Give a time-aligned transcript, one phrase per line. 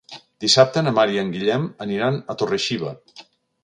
[0.45, 3.01] Dissabte na Mar i en Guillem aniran a Torre-xiva.